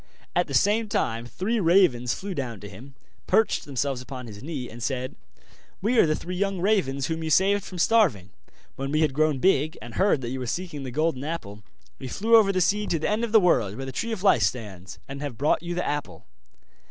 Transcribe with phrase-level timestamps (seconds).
[0.35, 2.95] At the same time three ravens flew down to him,
[3.27, 5.15] perched themselves upon his knee, and said:
[5.79, 8.31] 'We are the three young ravens whom you saved from starving;
[8.75, 11.61] when we had grown big, and heard that you were seeking the Golden Apple,
[11.99, 14.23] we flew over the sea to the end of the world, where the Tree of
[14.23, 16.25] Life stands, and have brought you the apple.